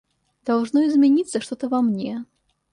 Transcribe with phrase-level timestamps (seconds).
[0.45, 2.25] Должно измениться что-то во мне.